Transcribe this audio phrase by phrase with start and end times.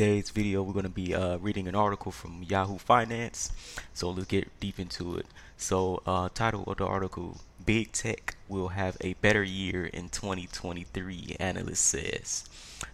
[0.00, 3.52] today's video, we're going to be uh, reading an article from Yahoo Finance.
[3.92, 5.26] So let's get deep into it.
[5.58, 11.36] So, uh, title of the article: Big Tech will have a better year in 2023,
[11.38, 12.48] analyst says.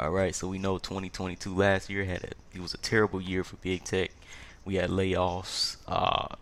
[0.00, 3.44] All right, so we know 2022 last year had a, it was a terrible year
[3.44, 4.10] for big tech.
[4.64, 6.34] We had layoffs, uh,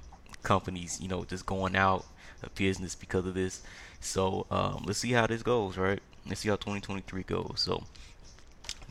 [0.43, 2.07] companies, you know, just going out
[2.43, 3.61] of business because of this.
[4.01, 6.01] So um, let's see how this goes, right?
[6.27, 7.57] Let's see how 2023 goes.
[7.57, 7.85] So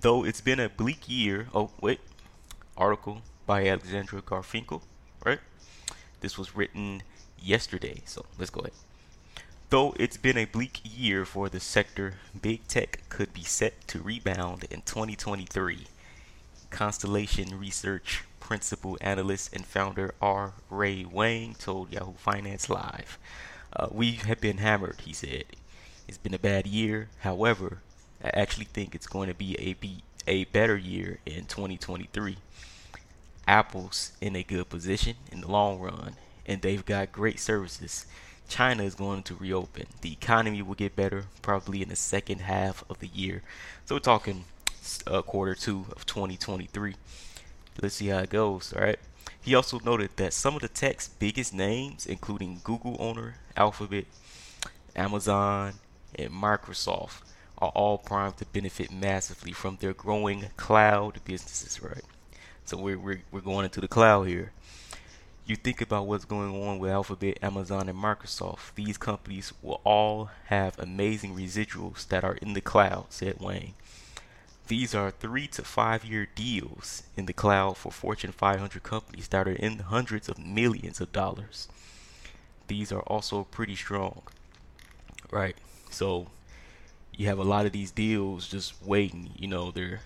[0.05, 1.47] though it's been a bleak year.
[1.51, 1.99] Oh wait,
[2.77, 4.83] article by Alexandra Garfinkle,
[5.25, 5.39] right?
[6.21, 7.01] This was written
[7.41, 8.73] yesterday, so let's go ahead.
[9.71, 13.99] Though it's been a bleak year for the sector, big tech could be set to
[13.99, 15.87] rebound in 2023.
[16.69, 20.53] Constellation Research principal analyst and founder R.
[20.69, 23.17] Ray Wang told Yahoo Finance Live.
[23.75, 25.45] Uh, we have been hammered, he said.
[26.07, 27.09] It's been a bad year.
[27.21, 27.79] However,
[28.23, 32.37] I actually think it's going to be a be a better year in 2023.
[33.47, 38.05] Apple's in a good position in the long run, and they've got great services.
[38.47, 39.85] China is going to reopen.
[40.01, 43.41] The economy will get better probably in the second half of the year.
[43.85, 44.45] So we're talking
[45.07, 46.95] uh, quarter two of 2023.
[47.81, 48.73] Let's see how it goes.
[48.73, 48.99] All right.
[49.41, 54.05] He also noted that some of the tech's biggest names, including Google owner Alphabet,
[54.95, 55.73] Amazon,
[56.15, 57.21] and Microsoft,
[57.57, 61.81] are all primed to benefit massively from their growing cloud businesses.
[61.81, 62.03] Right.
[62.65, 64.51] So we're we're, we're going into the cloud here
[65.47, 70.31] you think about what's going on with Alphabet, Amazon, and Microsoft, these companies will all
[70.45, 73.75] have amazing residuals that are in the cloud, said Wang.
[74.67, 79.47] These are three to five year deals in the cloud for Fortune 500 companies that
[79.47, 81.67] are in the hundreds of millions of dollars.
[82.67, 84.23] These are also pretty strong,
[85.29, 85.55] right?
[85.91, 86.29] So
[87.17, 89.31] you have a lot of these deals just waiting.
[89.37, 90.01] You know, they're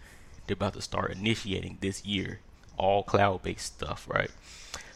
[0.45, 2.39] they're about to start initiating this year,
[2.77, 4.31] all cloud-based stuff, right?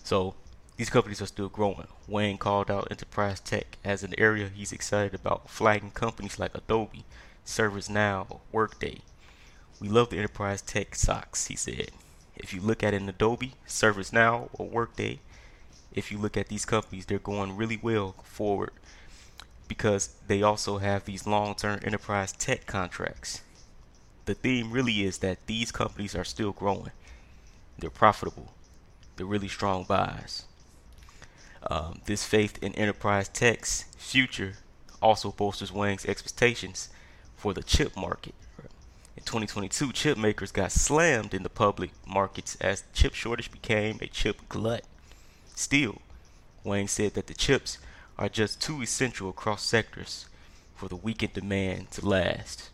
[0.03, 0.35] So
[0.77, 1.87] these companies are still growing.
[2.07, 7.05] Wang called out enterprise tech as an area he's excited about, flagging companies like Adobe,
[7.45, 8.99] ServiceNow, Workday.
[9.79, 11.91] We love the enterprise tech stocks, he said.
[12.35, 15.19] If you look at an Adobe, ServiceNow, or Workday,
[15.91, 18.71] if you look at these companies, they're going really well forward
[19.67, 23.41] because they also have these long-term enterprise tech contracts.
[24.25, 26.91] The theme really is that these companies are still growing.
[27.77, 28.53] They're profitable
[29.15, 30.45] They're really strong buys.
[31.69, 34.53] Um, this faith in enterprise tech's future
[35.01, 36.89] also bolsters Wang's expectations
[37.35, 38.35] for the chip market.
[39.15, 44.07] In 2022, chip makers got slammed in the public markets as chip shortage became a
[44.07, 44.83] chip glut.
[45.55, 46.01] Still,
[46.63, 47.77] Wang said that the chips
[48.17, 50.27] are just too essential across sectors
[50.75, 52.69] for the weakened demand to last.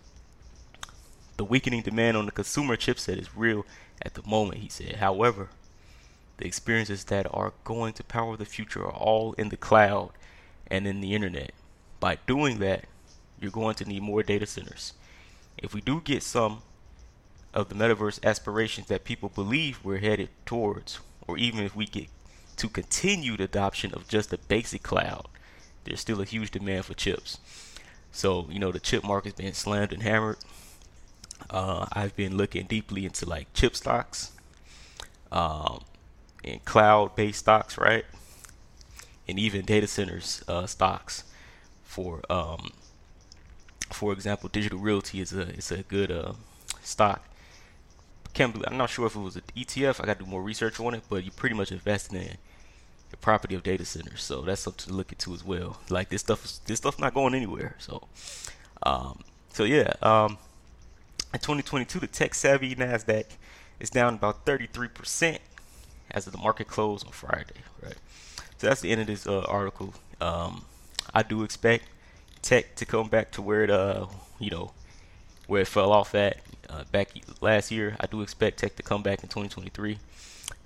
[1.37, 3.65] The weakening demand on the consumer chipset is real
[4.01, 4.97] at the moment, he said.
[4.97, 5.49] However,
[6.37, 10.11] the experiences that are going to power the future are all in the cloud
[10.67, 11.51] and in the internet.
[11.99, 12.85] By doing that,
[13.39, 14.93] you're going to need more data centers.
[15.57, 16.61] If we do get some
[17.53, 22.07] of the metaverse aspirations that people believe we're headed towards, or even if we get
[22.59, 25.27] to continued adoption of just the basic cloud,
[25.83, 27.39] there's still a huge demand for chips.
[28.11, 30.37] So, you know, the chip market's been slammed and hammered.
[31.49, 34.31] Uh, I've been looking deeply into like chip stocks.
[35.31, 35.83] Um,
[36.43, 38.05] and cloud-based stocks, right?
[39.27, 41.23] And even data centers uh, stocks.
[41.83, 42.71] For um,
[43.91, 46.33] for example, Digital Realty is a is a good uh,
[46.81, 47.27] stock.
[48.33, 50.01] Can't believe, I'm not sure if it was an ETF.
[50.01, 52.37] I got to do more research on it, but you pretty much investing in
[53.11, 55.79] the property of data centers, so that's something to look into as well.
[55.89, 57.75] Like this stuff, this stuff not going anywhere.
[57.79, 58.07] So,
[58.83, 60.37] um, so yeah, um,
[61.33, 63.25] in 2022, the tech savvy Nasdaq
[63.79, 65.41] is down about 33 percent
[66.11, 67.61] as of the market close on Friday.
[67.81, 67.97] Right.
[68.57, 69.93] So that's the end of this uh, article.
[70.21, 70.65] Um,
[71.13, 71.85] I do expect
[72.41, 74.05] tech to come back to where it uh
[74.39, 74.71] you know
[75.47, 76.37] where it fell off at
[76.69, 77.95] uh, back last year.
[77.99, 79.97] I do expect tech to come back in 2023,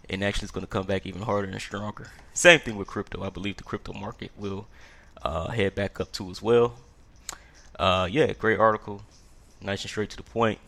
[0.10, 2.08] and actually it's going to come back even harder and stronger.
[2.34, 3.24] Same thing with crypto.
[3.24, 4.68] I believe the crypto market will
[5.22, 6.76] uh, head back up too as well.
[7.80, 9.02] Uh, yeah, great article,
[9.62, 10.60] nice and straight to the point.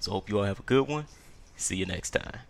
[0.00, 1.06] So hope you all have a good one.
[1.56, 2.40] See you next time.